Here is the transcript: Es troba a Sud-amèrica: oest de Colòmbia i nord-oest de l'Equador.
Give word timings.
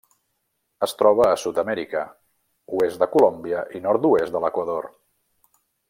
Es 0.85 0.95
troba 1.01 1.27
a 1.33 1.35
Sud-amèrica: 1.41 2.01
oest 2.79 3.05
de 3.05 3.09
Colòmbia 3.17 3.63
i 3.81 3.83
nord-oest 3.87 4.39
de 4.39 4.43
l'Equador. 4.47 4.93